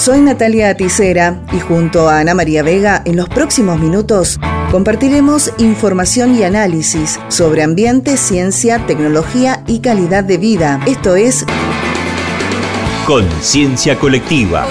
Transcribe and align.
Soy 0.00 0.22
Natalia 0.22 0.70
Aticera 0.70 1.42
y 1.52 1.60
junto 1.60 2.08
a 2.08 2.20
Ana 2.20 2.32
María 2.32 2.62
Vega 2.62 3.02
en 3.04 3.16
los 3.16 3.28
próximos 3.28 3.78
minutos 3.78 4.40
compartiremos 4.70 5.52
información 5.58 6.34
y 6.34 6.42
análisis 6.42 7.20
sobre 7.28 7.62
ambiente, 7.62 8.16
ciencia, 8.16 8.86
tecnología 8.86 9.62
y 9.66 9.80
calidad 9.80 10.24
de 10.24 10.38
vida. 10.38 10.80
Esto 10.86 11.16
es 11.16 11.44
Conciencia 13.06 13.98
Colectiva. 13.98 14.66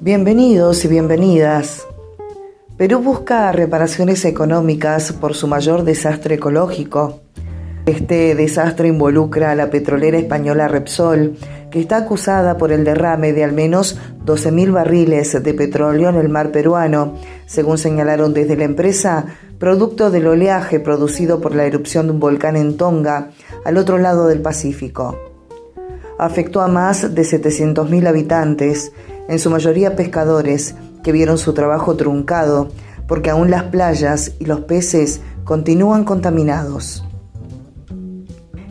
Bienvenidos 0.00 0.82
y 0.86 0.88
bienvenidas. 0.88 1.91
Perú 2.82 2.98
busca 2.98 3.52
reparaciones 3.52 4.24
económicas 4.24 5.12
por 5.12 5.34
su 5.34 5.46
mayor 5.46 5.84
desastre 5.84 6.34
ecológico. 6.34 7.20
Este 7.86 8.34
desastre 8.34 8.88
involucra 8.88 9.52
a 9.52 9.54
la 9.54 9.70
petrolera 9.70 10.18
española 10.18 10.66
Repsol, 10.66 11.36
que 11.70 11.78
está 11.78 11.98
acusada 11.98 12.56
por 12.56 12.72
el 12.72 12.82
derrame 12.82 13.32
de 13.32 13.44
al 13.44 13.52
menos 13.52 14.00
12.000 14.26 14.72
barriles 14.72 15.40
de 15.40 15.54
petróleo 15.54 16.08
en 16.08 16.16
el 16.16 16.28
mar 16.28 16.50
peruano, 16.50 17.14
según 17.46 17.78
señalaron 17.78 18.34
desde 18.34 18.56
la 18.56 18.64
empresa, 18.64 19.26
producto 19.60 20.10
del 20.10 20.26
oleaje 20.26 20.80
producido 20.80 21.40
por 21.40 21.54
la 21.54 21.66
erupción 21.66 22.06
de 22.08 22.14
un 22.14 22.18
volcán 22.18 22.56
en 22.56 22.76
Tonga, 22.76 23.30
al 23.64 23.76
otro 23.76 23.98
lado 23.98 24.26
del 24.26 24.42
Pacífico. 24.42 25.16
Afectó 26.18 26.60
a 26.60 26.66
más 26.66 27.14
de 27.14 27.22
700.000 27.22 28.08
habitantes, 28.08 28.92
en 29.28 29.38
su 29.38 29.50
mayoría 29.50 29.94
pescadores, 29.94 30.74
que 31.02 31.12
vieron 31.12 31.38
su 31.38 31.52
trabajo 31.52 31.96
truncado 31.96 32.68
porque 33.06 33.30
aún 33.30 33.50
las 33.50 33.64
playas 33.64 34.32
y 34.38 34.46
los 34.46 34.60
peces 34.60 35.20
continúan 35.44 36.04
contaminados. 36.04 37.04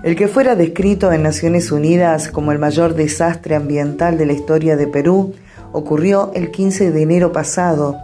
El 0.04 0.16
que 0.16 0.28
fuera 0.28 0.56
descrito 0.56 1.12
en 1.12 1.22
Naciones 1.22 1.72
Unidas 1.72 2.28
como 2.28 2.52
el 2.52 2.58
mayor 2.58 2.96
desastre 2.96 3.56
ambiental 3.56 4.18
de 4.18 4.26
la 4.26 4.34
historia 4.34 4.76
de 4.76 4.88
Perú 4.88 5.36
ocurrió 5.73 6.32
el 6.34 6.50
15 6.50 6.92
de 6.92 7.02
enero 7.04 7.32
pasado, 7.32 7.98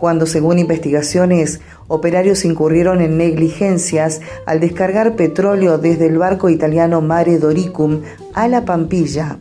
cuando 0.00 0.26
según 0.26 0.58
investigaciones, 0.58 1.60
operarios 1.86 2.44
incurrieron 2.44 3.00
en 3.00 3.16
negligencias 3.16 4.20
al 4.46 4.58
descargar 4.58 5.14
petróleo 5.14 5.78
desde 5.78 6.06
el 6.06 6.18
barco 6.18 6.48
italiano 6.48 7.00
Mare 7.00 7.38
Doricum 7.38 8.02
a 8.34 8.48
la 8.48 8.64
Pampilla, 8.64 9.38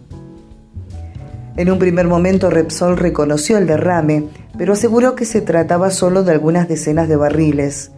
en 1.55 1.71
un 1.71 1.79
primer 1.79 2.07
momento 2.07 2.49
Repsol 2.49 2.97
reconoció 2.97 3.57
el 3.57 3.67
derrame, 3.67 4.25
pero 4.57 4.73
aseguró 4.73 5.15
que 5.15 5.25
se 5.25 5.41
trataba 5.41 5.91
solo 5.91 6.23
de 6.23 6.31
algunas 6.31 6.67
decenas 6.67 7.07
de 7.07 7.15
barriles. 7.15 7.91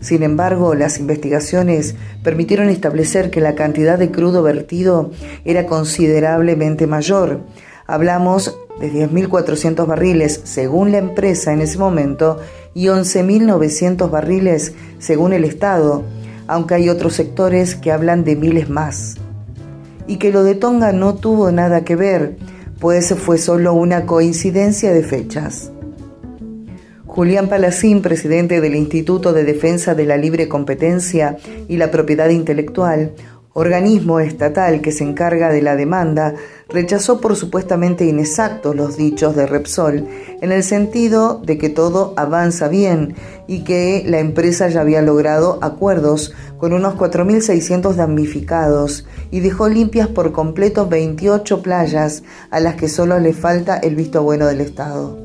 Sin 0.00 0.22
embargo, 0.22 0.74
las 0.74 0.98
investigaciones 0.98 1.94
permitieron 2.22 2.68
establecer 2.68 3.30
que 3.30 3.40
la 3.40 3.54
cantidad 3.54 3.98
de 3.98 4.10
crudo 4.10 4.42
vertido 4.42 5.10
era 5.44 5.66
considerablemente 5.66 6.86
mayor. 6.86 7.40
Hablamos 7.86 8.56
de 8.80 8.90
10.400 8.90 9.86
barriles 9.86 10.40
según 10.44 10.92
la 10.92 10.98
empresa 10.98 11.52
en 11.52 11.60
ese 11.60 11.78
momento 11.78 12.38
y 12.72 12.86
11.900 12.86 14.10
barriles 14.10 14.74
según 14.98 15.34
el 15.34 15.44
Estado, 15.44 16.02
aunque 16.46 16.74
hay 16.74 16.88
otros 16.88 17.14
sectores 17.14 17.74
que 17.74 17.92
hablan 17.92 18.24
de 18.24 18.36
miles 18.36 18.70
más. 18.70 19.16
Y 20.06 20.16
que 20.16 20.32
lo 20.32 20.44
de 20.44 20.54
Tonga 20.54 20.92
no 20.92 21.14
tuvo 21.14 21.52
nada 21.52 21.84
que 21.84 21.94
ver, 21.94 22.36
pues 22.80 23.14
fue 23.14 23.38
solo 23.38 23.74
una 23.74 24.06
coincidencia 24.06 24.92
de 24.92 25.02
fechas. 25.02 25.70
Julián 27.06 27.48
Palacín, 27.48 28.02
presidente 28.02 28.60
del 28.60 28.74
Instituto 28.74 29.32
de 29.32 29.44
Defensa 29.44 29.94
de 29.94 30.06
la 30.06 30.16
Libre 30.16 30.48
Competencia 30.48 31.36
y 31.68 31.76
la 31.76 31.90
Propiedad 31.90 32.30
Intelectual, 32.30 33.12
organismo 33.52 34.20
estatal 34.20 34.80
que 34.80 34.92
se 34.92 35.04
encarga 35.04 35.50
de 35.50 35.62
la 35.62 35.76
demanda, 35.76 36.34
rechazó 36.68 37.20
por 37.20 37.36
supuestamente 37.36 38.04
inexactos 38.04 38.76
los 38.76 38.96
dichos 38.96 39.34
de 39.34 39.46
Repsol, 39.46 40.06
en 40.40 40.52
el 40.52 40.62
sentido 40.62 41.40
de 41.44 41.58
que 41.58 41.68
todo 41.68 42.14
avanza 42.16 42.68
bien 42.68 43.14
y 43.48 43.64
que 43.64 44.04
la 44.06 44.20
empresa 44.20 44.68
ya 44.68 44.82
había 44.82 45.02
logrado 45.02 45.58
acuerdos 45.62 46.32
con 46.58 46.72
unos 46.72 46.94
4.600 46.94 47.94
damnificados 47.94 49.06
y 49.30 49.40
dejó 49.40 49.68
limpias 49.68 50.08
por 50.08 50.32
completo 50.32 50.86
28 50.88 51.62
playas 51.62 52.22
a 52.50 52.60
las 52.60 52.76
que 52.76 52.88
solo 52.88 53.18
le 53.18 53.32
falta 53.32 53.78
el 53.78 53.96
visto 53.96 54.22
bueno 54.22 54.46
del 54.46 54.60
Estado. 54.60 55.18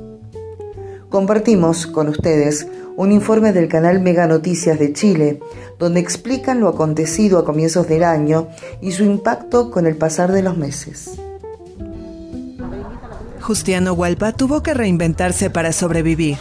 Compartimos 1.10 1.88
con 1.88 2.10
ustedes 2.10 2.68
un 2.98 3.12
informe 3.12 3.52
del 3.52 3.68
canal 3.68 4.00
Mega 4.00 4.28
Noticias 4.28 4.80
de 4.80 4.94
Chile, 4.94 5.40
donde 5.78 6.00
explican 6.00 6.60
lo 6.60 6.70
acontecido 6.70 7.40
a 7.40 7.46
comienzos 7.46 7.88
del 7.88 8.04
año 8.04 8.48
y 8.82 8.92
su 8.92 9.04
impacto 9.04 9.70
con 9.72 9.86
el 9.86 9.98
pasar 9.98 10.32
de 10.32 10.42
los 10.42 10.58
meses. 10.58 11.12
Justiano 13.42 13.94
Hualpa 13.94 14.32
tuvo 14.32 14.64
que 14.64 14.74
reinventarse 14.74 15.50
para 15.50 15.72
sobrevivir. 15.72 16.38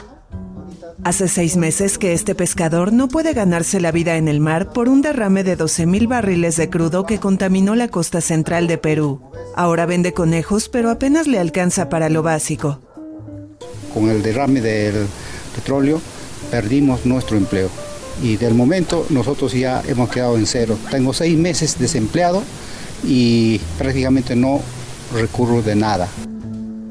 Hace 1.03 1.29
seis 1.29 1.57
meses 1.59 1.99
que 1.99 2.15
este 2.15 2.35
pescador 2.35 2.91
no 2.95 3.09
puede 3.09 3.35
ganarse 3.35 3.79
la 3.79 3.93
vida 3.93 4.17
en 4.17 4.27
el 4.27 4.41
mar 4.41 4.73
por 4.73 4.89
un 4.89 5.03
derrame 5.03 5.45
de 5.45 5.59
12.000 5.59 6.09
barriles 6.09 6.57
de 6.57 6.71
crudo 6.71 7.05
que 7.05 7.19
contaminó 7.19 7.75
la 7.75 7.89
costa 7.89 8.23
central 8.23 8.69
de 8.69 8.79
Perú. 8.79 9.21
Ahora 9.55 9.85
vende 9.85 10.15
conejos, 10.15 10.71
pero 10.71 10.89
apenas 10.89 11.27
le 11.27 11.39
alcanza 11.39 11.91
para 11.91 12.09
lo 12.09 12.23
básico. 12.23 12.81
Con 13.93 14.09
el 14.09 14.23
derrame 14.23 14.63
del 14.63 15.07
petróleo 15.55 16.01
perdimos 16.51 17.05
nuestro 17.07 17.37
empleo 17.37 17.69
y 18.23 18.37
del 18.37 18.55
momento 18.55 19.07
nosotros 19.11 19.53
ya 19.53 19.83
hemos 19.87 20.09
quedado 20.09 20.37
en 20.37 20.47
cero. 20.47 20.79
Tengo 20.91 21.13
seis 21.13 21.37
meses 21.37 21.79
desempleado 21.79 22.43
y 23.03 23.59
prácticamente 23.79 24.37
no 24.37 24.61
recurro 25.13 25.63
de 25.63 25.75
nada. 25.75 26.09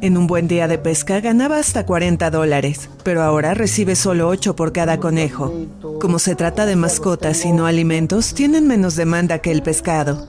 En 0.01 0.17
un 0.17 0.27
buen 0.27 0.49
día 0.49 0.67
de 0.67 0.77
pesca 0.77 1.21
ganaba 1.21 1.59
hasta 1.59 1.85
40 1.85 2.29
dólares, 2.29 2.89
pero 3.03 3.23
ahora 3.23 3.53
recibe 3.53 3.95
solo 3.95 4.27
8 4.27 4.53
por 4.53 4.73
cada 4.73 4.99
conejo. 4.99 5.53
Como 6.01 6.19
se 6.19 6.35
trata 6.35 6.65
de 6.65 6.75
mascotas 6.75 7.45
y 7.45 7.53
no 7.53 7.67
alimentos, 7.67 8.33
tienen 8.33 8.67
menos 8.67 8.97
demanda 8.97 9.39
que 9.39 9.51
el 9.51 9.63
pescado. 9.63 10.27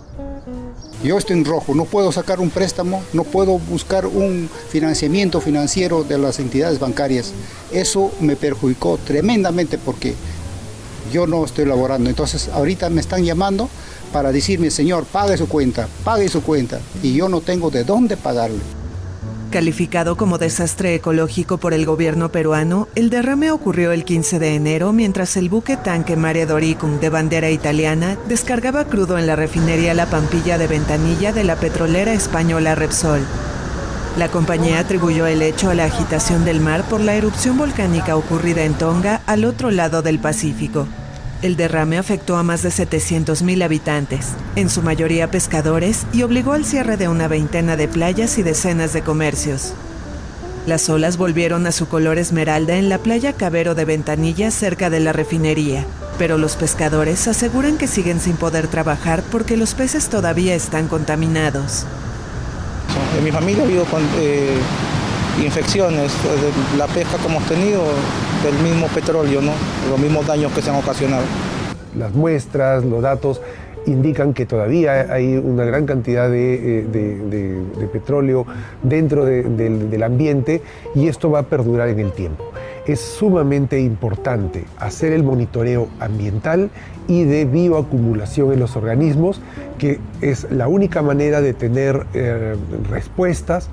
Yo 1.04 1.18
estoy 1.18 1.36
en 1.36 1.44
rojo, 1.44 1.74
no 1.74 1.84
puedo 1.84 2.10
sacar 2.12 2.40
un 2.40 2.48
préstamo, 2.48 3.02
no 3.12 3.24
puedo 3.24 3.58
buscar 3.58 4.06
un 4.06 4.48
financiamiento 4.70 5.42
financiero 5.42 6.02
de 6.02 6.16
las 6.16 6.38
entidades 6.38 6.80
bancarias. 6.80 7.34
Eso 7.70 8.10
me 8.20 8.36
perjudicó 8.36 8.96
tremendamente 8.96 9.76
porque 9.76 10.14
yo 11.12 11.26
no 11.26 11.44
estoy 11.44 11.66
laborando. 11.66 12.08
Entonces 12.08 12.48
ahorita 12.48 12.88
me 12.88 13.02
están 13.02 13.22
llamando 13.22 13.68
para 14.14 14.32
decirme, 14.32 14.70
señor, 14.70 15.04
pague 15.04 15.36
su 15.36 15.46
cuenta, 15.46 15.88
pague 16.04 16.26
su 16.30 16.42
cuenta. 16.42 16.80
Y 17.02 17.12
yo 17.12 17.28
no 17.28 17.42
tengo 17.42 17.70
de 17.70 17.84
dónde 17.84 18.16
pagarle. 18.16 18.60
Calificado 19.54 20.16
como 20.16 20.38
desastre 20.38 20.96
ecológico 20.96 21.58
por 21.58 21.74
el 21.74 21.86
gobierno 21.86 22.28
peruano, 22.30 22.88
el 22.96 23.08
derrame 23.08 23.52
ocurrió 23.52 23.92
el 23.92 24.04
15 24.04 24.40
de 24.40 24.56
enero 24.56 24.92
mientras 24.92 25.36
el 25.36 25.48
buque 25.48 25.76
tanque 25.76 26.16
Mare 26.16 26.44
Doricum 26.44 26.98
de 26.98 27.08
bandera 27.08 27.48
italiana 27.50 28.18
descargaba 28.26 28.86
crudo 28.86 29.16
en 29.16 29.28
la 29.28 29.36
refinería 29.36 29.94
La 29.94 30.06
Pampilla 30.06 30.58
de 30.58 30.66
Ventanilla 30.66 31.32
de 31.32 31.44
la 31.44 31.54
petrolera 31.54 32.12
española 32.14 32.74
Repsol. 32.74 33.20
La 34.18 34.26
compañía 34.26 34.80
atribuyó 34.80 35.28
el 35.28 35.40
hecho 35.40 35.70
a 35.70 35.74
la 35.76 35.84
agitación 35.84 36.44
del 36.44 36.58
mar 36.58 36.82
por 36.88 37.00
la 37.00 37.14
erupción 37.14 37.56
volcánica 37.56 38.16
ocurrida 38.16 38.64
en 38.64 38.74
Tonga 38.74 39.20
al 39.24 39.44
otro 39.44 39.70
lado 39.70 40.02
del 40.02 40.18
Pacífico. 40.18 40.88
El 41.44 41.56
derrame 41.56 41.98
afectó 41.98 42.38
a 42.38 42.42
más 42.42 42.62
de 42.62 42.70
700.000 42.70 43.62
habitantes, 43.62 44.28
en 44.56 44.70
su 44.70 44.80
mayoría 44.80 45.30
pescadores, 45.30 46.06
y 46.10 46.22
obligó 46.22 46.54
al 46.54 46.64
cierre 46.64 46.96
de 46.96 47.06
una 47.06 47.28
veintena 47.28 47.76
de 47.76 47.86
playas 47.86 48.38
y 48.38 48.42
decenas 48.42 48.94
de 48.94 49.02
comercios. 49.02 49.74
Las 50.66 50.88
olas 50.88 51.18
volvieron 51.18 51.66
a 51.66 51.72
su 51.72 51.86
color 51.86 52.16
esmeralda 52.16 52.76
en 52.78 52.88
la 52.88 52.96
playa 52.96 53.34
Cabero 53.34 53.74
de 53.74 53.84
Ventanilla 53.84 54.50
cerca 54.50 54.88
de 54.88 55.00
la 55.00 55.12
refinería, 55.12 55.84
pero 56.16 56.38
los 56.38 56.56
pescadores 56.56 57.28
aseguran 57.28 57.76
que 57.76 57.88
siguen 57.88 58.20
sin 58.20 58.36
poder 58.36 58.66
trabajar 58.66 59.22
porque 59.30 59.58
los 59.58 59.74
peces 59.74 60.08
todavía 60.08 60.54
están 60.54 60.88
contaminados. 60.88 61.84
En 63.18 63.22
mi 63.22 63.30
familia 63.30 63.64
ha 63.64 63.66
habido 63.66 63.86
eh, 64.18 64.56
infecciones, 65.42 66.12
de 66.22 66.78
la 66.78 66.86
pesca 66.86 67.16
que 67.18 67.26
hemos 67.26 67.44
tenido, 67.44 67.82
del 68.44 68.54
mismo 68.62 68.86
petróleo, 68.88 69.40
¿no? 69.40 69.52
los 69.90 69.98
mismos 69.98 70.26
daños 70.26 70.52
que 70.52 70.62
se 70.62 70.70
han 70.70 70.76
ocasionado. 70.76 71.24
Las 71.96 72.12
muestras, 72.12 72.84
los 72.84 73.02
datos 73.02 73.40
indican 73.86 74.32
que 74.32 74.46
todavía 74.46 75.12
hay 75.12 75.36
una 75.36 75.64
gran 75.64 75.86
cantidad 75.86 76.30
de, 76.30 76.86
eh, 76.92 77.88
petróleo 77.92 78.46
dentro 78.82 79.24
del 79.24 80.02
ambiente 80.02 80.62
y 80.94 81.08
esto 81.08 81.30
va 81.30 81.40
a 81.40 81.42
perdurar 81.44 81.88
en 81.88 82.00
el 82.00 82.12
tiempo. 82.12 82.44
Es 82.86 83.00
sumamente 83.00 83.80
importante 83.80 84.64
hacer 84.78 85.12
el 85.12 85.22
monitoreo 85.22 85.88
ambiental 86.00 86.70
y 87.08 87.24
de 87.24 87.44
bioacumulación 87.44 88.52
en 88.52 88.60
los 88.60 88.76
organismos, 88.76 89.40
que 89.78 90.00
es 90.20 90.50
la 90.50 90.68
única 90.68 91.02
manera 91.02 91.40
de 91.40 91.54
tener 91.54 92.06
eh, 92.14 92.56
respuestas 92.90 93.68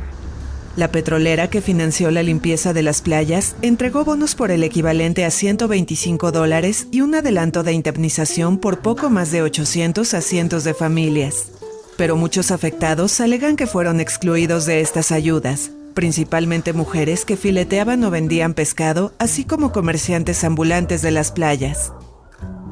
La 0.77 0.89
petrolera 0.89 1.49
que 1.49 1.61
financió 1.61 2.11
la 2.11 2.23
limpieza 2.23 2.71
de 2.71 2.81
las 2.81 3.01
playas 3.01 3.55
entregó 3.61 4.05
bonos 4.05 4.35
por 4.35 4.51
el 4.51 4.63
equivalente 4.63 5.25
a 5.25 5.31
125 5.31 6.31
dólares 6.31 6.87
y 6.91 7.01
un 7.01 7.13
adelanto 7.13 7.63
de 7.63 7.73
indemnización 7.73 8.57
por 8.57 8.79
poco 8.79 9.09
más 9.09 9.31
de 9.31 9.41
800 9.41 10.13
a 10.13 10.21
cientos 10.21 10.63
de 10.63 10.73
familias. 10.73 11.51
Pero 11.97 12.15
muchos 12.15 12.51
afectados 12.51 13.19
alegan 13.19 13.57
que 13.57 13.67
fueron 13.67 13.99
excluidos 13.99 14.65
de 14.65 14.79
estas 14.79 15.11
ayudas, 15.11 15.71
principalmente 15.93 16.71
mujeres 16.71 17.25
que 17.25 17.35
fileteaban 17.35 18.01
o 18.05 18.09
vendían 18.09 18.53
pescado, 18.53 19.11
así 19.19 19.43
como 19.43 19.73
comerciantes 19.73 20.41
ambulantes 20.45 21.01
de 21.01 21.11
las 21.11 21.33
playas. 21.33 21.91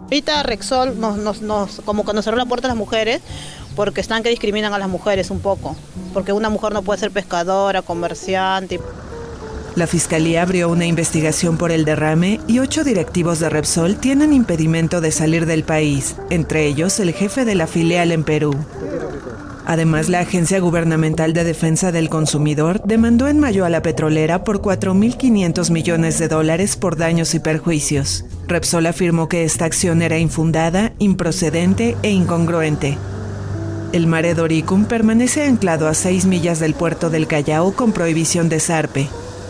Ahorita 0.03 0.41
Rexol 0.41 0.95
como 1.85 2.03
cuando 2.03 2.21
cerró 2.21 2.37
la 2.37 2.45
puerta 2.45 2.67
a 2.67 2.69
las 2.69 2.77
mujeres, 2.77 3.21
porque 3.75 4.01
están 4.01 4.23
que 4.23 4.29
discriminan 4.29 4.73
a 4.73 4.79
las 4.79 4.89
mujeres 4.89 5.31
un 5.31 5.39
poco, 5.39 5.75
porque 6.13 6.33
una 6.33 6.49
mujer 6.49 6.73
no 6.73 6.81
puede 6.81 6.99
ser 6.99 7.11
pescadora, 7.11 7.81
comerciante. 7.81 8.79
La 9.75 9.87
fiscalía 9.87 10.41
abrió 10.41 10.69
una 10.69 10.85
investigación 10.85 11.57
por 11.57 11.71
el 11.71 11.85
derrame 11.85 12.41
y 12.47 12.59
ocho 12.59 12.83
directivos 12.83 13.39
de 13.39 13.49
Repsol 13.49 13.97
tienen 13.97 14.33
impedimento 14.33 14.99
de 14.99 15.11
salir 15.11 15.45
del 15.45 15.63
país, 15.63 16.15
entre 16.29 16.65
ellos 16.65 16.99
el 16.99 17.13
jefe 17.13 17.45
de 17.45 17.55
la 17.55 17.67
filial 17.67 18.11
en 18.11 18.23
Perú. 18.23 18.55
Además, 19.65 20.09
la 20.09 20.21
Agencia 20.21 20.59
Gubernamental 20.59 21.31
de 21.33 21.43
Defensa 21.43 21.91
del 21.91 22.09
Consumidor 22.09 22.81
demandó 22.83 23.27
en 23.27 23.39
mayo 23.39 23.65
a 23.65 23.69
la 23.69 23.83
petrolera 23.83 24.43
por 24.43 24.61
4.500 24.61 25.69
millones 25.69 26.17
de 26.17 26.27
dólares 26.27 26.75
por 26.75 26.97
daños 26.97 27.35
y 27.35 27.39
perjuicios. 27.39 28.25
Repsol 28.47 28.87
afirmó 28.87 29.29
que 29.29 29.43
esta 29.43 29.65
acción 29.65 30.01
era 30.01 30.17
infundada, 30.17 30.93
improcedente 30.97 31.95
e 32.01 32.09
incongruente. 32.09 32.97
El 33.91 34.05
Mare 34.05 34.35
Doricum 34.35 34.85
permanece 34.85 35.45
anclado 35.45 35.87
a 35.87 35.95
6 35.95 36.27
millas 36.27 36.59
del 36.59 36.75
puerto 36.75 37.09
del 37.09 37.25
Callao 37.25 37.71
con 37.71 37.91
prohibición 37.91 38.47
de 38.47 38.59
zarpe. 38.59 39.07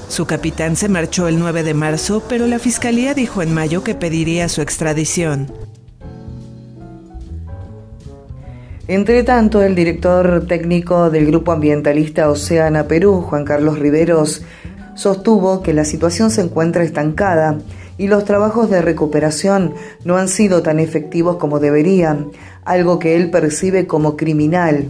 Su 0.07 0.25
capitán 0.25 0.77
se 0.77 0.87
marchó 0.87 1.27
el 1.27 1.39
9 1.39 1.63
de 1.63 1.73
marzo, 1.73 2.23
pero 2.29 2.47
la 2.47 2.57
fiscalía 2.57 3.13
dijo 3.13 3.41
en 3.41 3.53
mayo 3.53 3.83
que 3.83 3.95
pediría 3.95 4.47
su 4.47 4.61
extradición. 4.61 5.51
Entre 8.87 9.23
tanto, 9.23 9.61
el 9.61 9.75
director 9.75 10.45
técnico 10.47 11.09
del 11.09 11.25
Grupo 11.25 11.51
Ambientalista 11.51 12.29
Oceana 12.29 12.87
Perú, 12.87 13.21
Juan 13.21 13.43
Carlos 13.43 13.77
Riveros, 13.77 14.43
sostuvo 14.95 15.61
que 15.61 15.73
la 15.73 15.83
situación 15.83 16.31
se 16.31 16.41
encuentra 16.41 16.85
estancada 16.85 17.57
y 17.99 18.07
los 18.07 18.23
trabajos 18.25 18.69
de 18.71 18.81
recuperación 18.81 19.75
no 20.05 20.17
han 20.17 20.29
sido 20.29 20.63
tan 20.63 20.79
efectivos 20.79 21.35
como 21.35 21.59
deberían, 21.59 22.31
algo 22.63 22.97
que 22.97 23.17
él 23.17 23.29
percibe 23.29 23.85
como 23.85 24.15
criminal. 24.15 24.89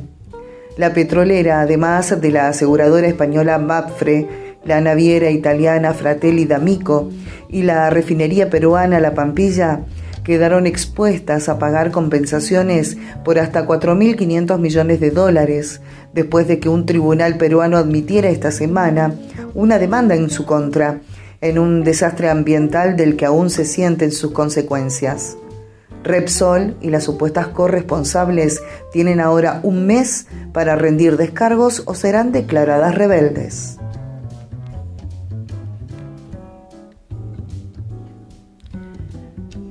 La 0.77 0.93
petrolera, 0.93 1.59
además 1.59 2.21
de 2.21 2.31
la 2.31 2.47
aseguradora 2.47 3.07
española 3.07 3.57
MAPFRE, 3.57 4.27
la 4.63 4.79
naviera 4.79 5.31
italiana 5.31 5.93
Fratelli 5.93 6.45
d'Amico 6.45 7.09
y 7.49 7.63
la 7.63 7.89
refinería 7.89 8.51
peruana 8.51 8.99
La 8.99 9.15
Pampilla, 9.15 9.81
quedaron 10.23 10.67
expuestas 10.67 11.49
a 11.49 11.57
pagar 11.57 11.89
compensaciones 11.89 12.95
por 13.25 13.39
hasta 13.39 13.65
4.500 13.65 14.59
millones 14.59 14.99
de 14.99 15.09
dólares, 15.09 15.81
después 16.13 16.47
de 16.47 16.59
que 16.59 16.69
un 16.69 16.85
tribunal 16.85 17.37
peruano 17.37 17.77
admitiera 17.77 18.29
esta 18.29 18.51
semana 18.51 19.15
una 19.55 19.79
demanda 19.79 20.13
en 20.13 20.29
su 20.29 20.45
contra, 20.45 20.99
en 21.41 21.59
un 21.59 21.83
desastre 21.83 22.29
ambiental 22.29 22.95
del 22.95 23.15
que 23.15 23.25
aún 23.25 23.49
se 23.49 23.65
sienten 23.65 24.11
sus 24.11 24.31
consecuencias. 24.31 25.37
Repsol 26.03 26.77
y 26.81 26.89
las 26.89 27.03
supuestas 27.03 27.47
corresponsables 27.47 28.61
tienen 28.91 29.19
ahora 29.19 29.59
un 29.63 29.85
mes 29.85 30.27
para 30.53 30.75
rendir 30.75 31.17
descargos 31.17 31.83
o 31.85 31.93
serán 31.93 32.31
declaradas 32.31 32.95
rebeldes. 32.95 33.77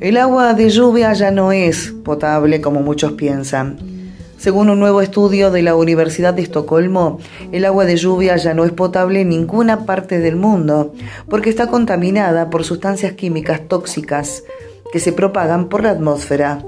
El 0.01 0.17
agua 0.17 0.55
de 0.55 0.71
lluvia 0.71 1.13
ya 1.13 1.33
no 1.33 1.51
es 1.51 1.93
potable 2.05 2.61
como 2.61 2.83
muchos 2.83 3.13
piensan. 3.13 3.98
Según 4.39 4.71
un 4.71 4.79
nuevo 4.79 5.03
estudio 5.03 5.51
de 5.51 5.63
la 5.63 5.75
Universidad 5.75 6.33
de 6.33 6.43
Estocolmo, 6.43 7.19
el 7.51 7.65
agua 7.65 7.85
de 7.85 7.97
lluvia 7.97 8.37
ya 8.37 8.55
no 8.55 8.65
es 8.65 8.71
potable 8.71 9.23
en 9.23 9.31
ninguna 9.31 9.85
parte 9.85 10.21
del 10.21 10.37
mundo 10.37 10.95
porque 11.29 11.51
está 11.51 11.67
contaminada 11.67 12.49
por 12.49 12.63
sustancias 12.63 13.15
químicas 13.15 13.63
tóxicas 13.67 14.45
que 14.93 15.01
se 15.01 15.13
propagan 15.13 15.69
por 15.69 15.83
la 15.83 15.91
atmósfera. 15.91 16.65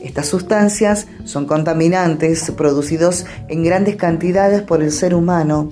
Estas 0.00 0.26
sustancias 0.26 1.06
son 1.24 1.46
contaminantes 1.46 2.50
producidos 2.50 3.24
en 3.48 3.64
grandes 3.64 3.96
cantidades 3.96 4.60
por 4.60 4.82
el 4.82 4.92
ser 4.92 5.14
humano 5.14 5.70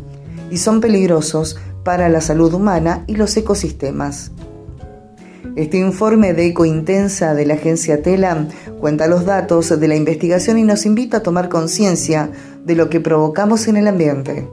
y 0.50 0.56
son 0.56 0.80
peligrosos 0.80 1.58
para 1.84 2.08
la 2.08 2.22
salud 2.22 2.54
humana 2.54 3.04
y 3.06 3.16
los 3.16 3.36
ecosistemas. 3.36 4.32
Este 5.56 5.78
informe 5.78 6.34
de 6.34 6.48
Ecointensa 6.48 7.32
de 7.32 7.46
la 7.46 7.54
agencia 7.54 8.02
TELA 8.02 8.46
cuenta 8.78 9.06
los 9.06 9.24
datos 9.24 9.80
de 9.80 9.88
la 9.88 9.96
investigación 9.96 10.58
y 10.58 10.64
nos 10.64 10.84
invita 10.84 11.16
a 11.16 11.22
tomar 11.22 11.48
conciencia 11.48 12.30
de 12.62 12.74
lo 12.74 12.90
que 12.90 13.00
provocamos 13.00 13.66
en 13.66 13.78
el 13.78 13.88
ambiente. 13.88 14.46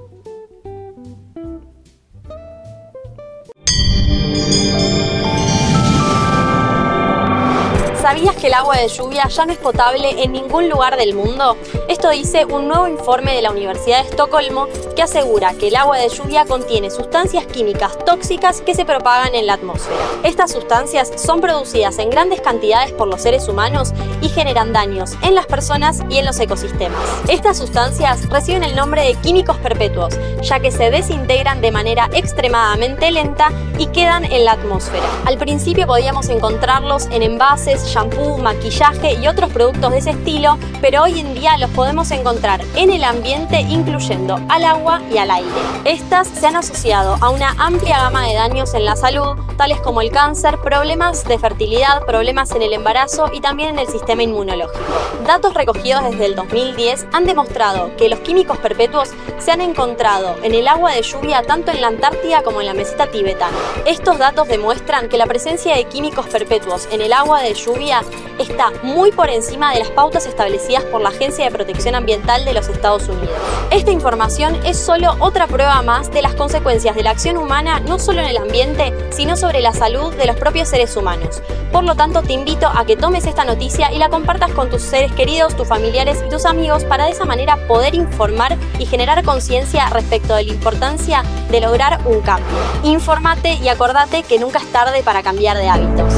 ¿Sabías 8.01 8.37
que 8.37 8.47
el 8.47 8.53
agua 8.53 8.77
de 8.77 8.87
lluvia 8.87 9.27
ya 9.27 9.45
no 9.45 9.51
es 9.51 9.57
potable 9.57 10.23
en 10.23 10.31
ningún 10.31 10.69
lugar 10.69 10.95
del 10.95 11.15
mundo? 11.15 11.57
Esto 12.03 12.11
dice 12.11 12.43
un 12.43 12.67
nuevo 12.67 12.89
informe 12.89 13.33
de 13.33 13.41
la 13.41 13.51
Universidad 13.51 14.03
de 14.03 14.09
Estocolmo 14.09 14.67
que 14.93 15.03
asegura 15.03 15.53
que 15.53 15.69
el 15.69 15.77
agua 15.77 15.99
de 15.99 16.09
lluvia 16.09 16.43
contiene 16.43 16.91
sustancias 16.91 17.45
químicas 17.45 17.97
tóxicas 18.05 18.59
que 18.59 18.75
se 18.75 18.83
propagan 18.83 19.33
en 19.35 19.45
la 19.45 19.53
atmósfera. 19.53 20.01
Estas 20.21 20.51
sustancias 20.51 21.13
son 21.15 21.39
producidas 21.39 21.97
en 21.99 22.09
grandes 22.09 22.41
cantidades 22.41 22.91
por 22.91 23.07
los 23.07 23.21
seres 23.21 23.47
humanos 23.47 23.93
y 24.19 24.27
generan 24.27 24.73
daños 24.73 25.13
en 25.21 25.33
las 25.33 25.45
personas 25.45 26.01
y 26.09 26.17
en 26.17 26.25
los 26.25 26.37
ecosistemas. 26.41 26.99
Estas 27.29 27.57
sustancias 27.57 28.27
reciben 28.27 28.65
el 28.65 28.75
nombre 28.75 29.05
de 29.05 29.13
químicos 29.15 29.55
perpetuos, 29.59 30.13
ya 30.41 30.59
que 30.59 30.71
se 30.71 30.91
desintegran 30.91 31.61
de 31.61 31.71
manera 31.71 32.09
extremadamente 32.11 33.11
lenta 33.11 33.49
y 33.77 33.87
quedan 33.87 34.25
en 34.25 34.43
la 34.43 34.51
atmósfera. 34.51 35.07
Al 35.23 35.37
principio 35.37 35.87
podíamos 35.87 36.27
encontrarlos 36.27 37.05
en 37.11 37.23
envases, 37.23 37.85
shampoo, 37.85 38.39
maquillaje 38.39 39.13
y 39.13 39.27
otros 39.27 39.53
productos 39.53 39.89
de 39.91 39.99
ese 39.99 40.09
estilo, 40.09 40.57
pero 40.81 41.03
hoy 41.03 41.21
en 41.21 41.33
día 41.33 41.57
los 41.57 41.69
podemos 41.69 41.92
encontrar 41.93 42.59
en 42.75 42.91
el 42.91 43.03
ambiente 43.03 43.61
incluyendo 43.61 44.39
al 44.49 44.65
agua 44.65 44.99
y 45.13 45.19
al 45.19 45.29
aire. 45.29 45.49
Estas 45.85 46.27
se 46.27 46.47
han 46.47 46.55
asociado 46.55 47.17
a 47.21 47.29
una 47.29 47.51
amplia 47.59 47.99
gama 47.99 48.27
de 48.27 48.33
daños 48.33 48.73
en 48.73 48.83
la 48.83 48.95
salud, 48.95 49.37
tales 49.57 49.79
como 49.79 50.01
el 50.01 50.09
cáncer, 50.09 50.57
problemas 50.59 51.23
de 51.23 51.37
fertilidad, 51.37 52.03
problemas 52.05 52.51
en 52.51 52.63
el 52.63 52.73
embarazo 52.73 53.29
y 53.31 53.41
también 53.41 53.69
en 53.69 53.79
el 53.79 53.87
sistema 53.87 54.23
inmunológico. 54.23 54.83
Datos 55.25 55.53
recogidos 55.53 56.03
desde 56.03 56.25
el 56.25 56.35
2010 56.35 57.07
han 57.13 57.25
demostrado 57.25 57.95
que 57.95 58.09
los 58.09 58.19
químicos 58.21 58.57
perpetuos 58.57 59.11
se 59.37 59.51
han 59.51 59.61
encontrado 59.61 60.35
en 60.41 60.55
el 60.55 60.67
agua 60.67 60.93
de 60.93 61.03
lluvia 61.03 61.43
tanto 61.43 61.71
en 61.71 61.79
la 61.79 61.87
Antártida 61.87 62.41
como 62.41 62.59
en 62.59 62.67
la 62.67 62.73
meseta 62.73 63.07
tibetana. 63.07 63.55
Estos 63.85 64.17
datos 64.17 64.47
demuestran 64.47 65.09
que 65.09 65.17
la 65.17 65.27
presencia 65.27 65.75
de 65.75 65.85
químicos 65.85 66.25
perpetuos 66.27 66.87
en 66.91 67.01
el 67.01 67.13
agua 67.13 67.41
de 67.41 67.53
lluvia 67.53 68.01
está 68.39 68.71
muy 68.81 69.11
por 69.11 69.29
encima 69.29 69.71
de 69.73 69.79
las 69.79 69.91
pautas 69.91 70.25
establecidas 70.25 70.83
por 70.85 70.99
la 70.99 71.09
Agencia 71.09 71.45
de 71.45 71.51
Protección 71.51 71.82
Ambiental 71.91 72.45
de 72.45 72.53
los 72.53 72.69
Estados 72.69 73.07
Unidos. 73.09 73.35
Esta 73.69 73.91
información 73.91 74.57
es 74.65 74.77
solo 74.77 75.15
otra 75.19 75.47
prueba 75.47 75.81
más 75.81 76.09
de 76.11 76.21
las 76.21 76.33
consecuencias 76.33 76.95
de 76.95 77.03
la 77.03 77.11
acción 77.11 77.37
humana 77.37 77.79
no 77.81 77.99
solo 77.99 78.21
en 78.21 78.27
el 78.27 78.37
ambiente, 78.37 78.93
sino 79.11 79.35
sobre 79.35 79.61
la 79.61 79.73
salud 79.73 80.13
de 80.15 80.25
los 80.25 80.37
propios 80.37 80.69
seres 80.69 80.95
humanos. 80.95 81.41
Por 81.71 81.83
lo 81.83 81.95
tanto, 81.95 82.21
te 82.21 82.33
invito 82.33 82.67
a 82.67 82.85
que 82.85 82.95
tomes 82.95 83.25
esta 83.25 83.45
noticia 83.45 83.91
y 83.91 83.97
la 83.97 84.09
compartas 84.09 84.51
con 84.51 84.69
tus 84.69 84.81
seres 84.81 85.11
queridos, 85.11 85.55
tus 85.55 85.67
familiares 85.67 86.23
y 86.25 86.29
tus 86.29 86.45
amigos 86.45 86.83
para 86.85 87.05
de 87.05 87.11
esa 87.11 87.25
manera 87.25 87.67
poder 87.67 87.95
informar 87.95 88.57
y 88.79 88.85
generar 88.85 89.23
conciencia 89.23 89.89
respecto 89.89 90.35
de 90.35 90.45
la 90.45 90.53
importancia 90.53 91.23
de 91.51 91.61
lograr 91.61 91.99
un 92.05 92.21
cambio. 92.21 92.57
Infórmate 92.83 93.55
y 93.55 93.67
acordate 93.67 94.23
que 94.23 94.39
nunca 94.39 94.59
es 94.59 94.71
tarde 94.71 95.03
para 95.03 95.23
cambiar 95.23 95.57
de 95.57 95.67
hábitos. 95.67 96.13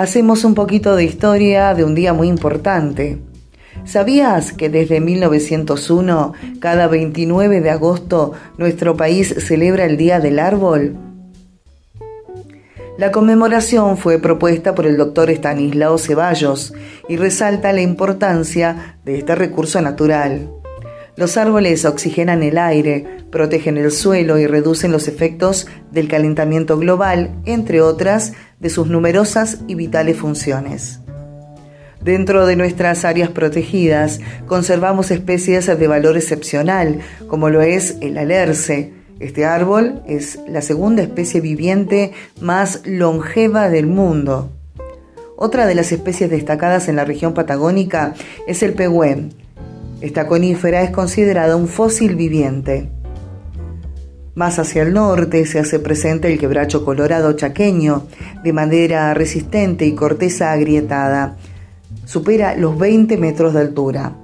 Hacemos 0.00 0.44
un 0.44 0.54
poquito 0.54 0.96
de 0.96 1.04
historia 1.04 1.74
de 1.74 1.84
un 1.84 1.94
día 1.94 2.14
muy 2.14 2.26
importante. 2.28 3.18
¿Sabías 3.84 4.54
que 4.54 4.70
desde 4.70 4.98
1901, 4.98 6.32
cada 6.58 6.88
29 6.88 7.60
de 7.60 7.68
agosto, 7.68 8.32
nuestro 8.56 8.96
país 8.96 9.34
celebra 9.46 9.84
el 9.84 9.98
Día 9.98 10.18
del 10.18 10.38
Árbol? 10.38 10.96
La 12.96 13.12
conmemoración 13.12 13.98
fue 13.98 14.18
propuesta 14.18 14.74
por 14.74 14.86
el 14.86 14.96
doctor 14.96 15.28
Estanislao 15.28 15.98
Ceballos 15.98 16.72
y 17.06 17.18
resalta 17.18 17.70
la 17.74 17.82
importancia 17.82 18.98
de 19.04 19.18
este 19.18 19.34
recurso 19.34 19.82
natural. 19.82 20.59
Los 21.20 21.36
árboles 21.36 21.84
oxigenan 21.84 22.42
el 22.42 22.56
aire, 22.56 23.04
protegen 23.30 23.76
el 23.76 23.90
suelo 23.90 24.38
y 24.38 24.46
reducen 24.46 24.90
los 24.90 25.06
efectos 25.06 25.66
del 25.90 26.08
calentamiento 26.08 26.78
global, 26.78 27.42
entre 27.44 27.82
otras 27.82 28.32
de 28.58 28.70
sus 28.70 28.86
numerosas 28.86 29.58
y 29.66 29.74
vitales 29.74 30.16
funciones. 30.16 31.00
Dentro 32.02 32.46
de 32.46 32.56
nuestras 32.56 33.04
áreas 33.04 33.28
protegidas 33.28 34.20
conservamos 34.46 35.10
especies 35.10 35.66
de 35.66 35.86
valor 35.86 36.16
excepcional, 36.16 37.00
como 37.26 37.50
lo 37.50 37.60
es 37.60 37.98
el 38.00 38.16
alerce. 38.16 38.94
Este 39.18 39.44
árbol 39.44 40.00
es 40.06 40.38
la 40.48 40.62
segunda 40.62 41.02
especie 41.02 41.42
viviente 41.42 42.12
más 42.40 42.80
longeva 42.86 43.68
del 43.68 43.86
mundo. 43.86 44.52
Otra 45.36 45.66
de 45.66 45.74
las 45.74 45.92
especies 45.92 46.30
destacadas 46.30 46.88
en 46.88 46.96
la 46.96 47.04
región 47.04 47.34
patagónica 47.34 48.14
es 48.46 48.62
el 48.62 48.72
pehuen. 48.72 49.39
Esta 50.00 50.26
conífera 50.26 50.82
es 50.82 50.90
considerada 50.90 51.56
un 51.56 51.68
fósil 51.68 52.16
viviente. 52.16 52.90
Más 54.34 54.58
hacia 54.58 54.82
el 54.82 54.94
norte 54.94 55.44
se 55.44 55.58
hace 55.58 55.78
presente 55.78 56.32
el 56.32 56.38
quebracho 56.38 56.84
colorado 56.84 57.32
chaqueño, 57.34 58.06
de 58.42 58.52
madera 58.52 59.12
resistente 59.12 59.84
y 59.86 59.94
corteza 59.94 60.52
agrietada 60.52 61.36
supera 62.10 62.56
los 62.56 62.76
20 62.76 63.16
metros 63.18 63.54
de 63.54 63.60
altura. 63.60 64.16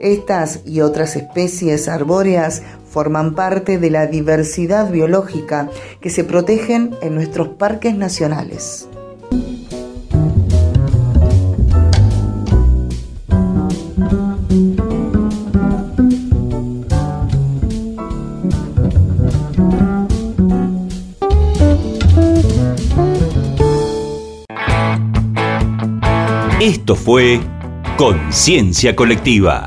Estas 0.00 0.62
y 0.66 0.80
otras 0.80 1.14
especies 1.14 1.86
arbóreas 1.86 2.62
forman 2.90 3.36
parte 3.36 3.78
de 3.78 3.90
la 3.90 4.08
diversidad 4.08 4.90
biológica 4.90 5.70
que 6.00 6.10
se 6.10 6.24
protegen 6.24 6.96
en 7.02 7.14
nuestros 7.14 7.50
parques 7.50 7.94
nacionales. 7.94 8.88
Esto 26.86 26.94
fue 26.94 27.40
Conciencia 27.96 28.94
Colectiva. 28.94 29.64